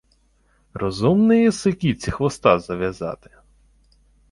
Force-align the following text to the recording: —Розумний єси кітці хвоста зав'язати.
—Розумний 0.73 1.41
єси 1.41 1.73
кітці 1.73 2.11
хвоста 2.11 2.59
зав'язати. 2.59 3.29